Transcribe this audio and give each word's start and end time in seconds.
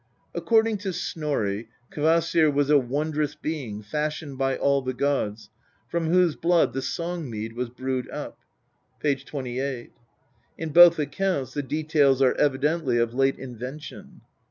According 0.33 0.79
to 0.79 0.93
Snorri, 0.93 1.69
Kvasir 1.91 2.51
was 2.51 2.71
a 2.71 2.79
wondrous 2.79 3.35
being 3.35 3.83
fashioned 3.83 4.35
by 4.35 4.57
all 4.57 4.81
the 4.81 4.95
gods, 4.95 5.51
from 5.87 6.07
whose 6.09 6.35
blood 6.35 6.73
the 6.73 6.81
Song 6.81 7.29
mead 7.29 7.53
was 7.53 7.69
brewed 7.69 8.09
(p. 8.99 9.15
xxviii.). 9.15 9.89
In 10.57 10.69
both 10.69 10.97
accounts 10.97 11.53
the 11.53 11.61
details 11.61 12.19
are 12.19 12.33
evidently 12.33 12.97
of 12.97 13.13
late 13.13 13.37
invention. 13.37 14.21